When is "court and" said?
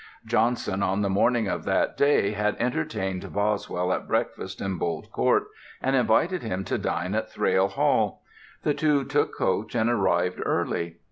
5.11-5.95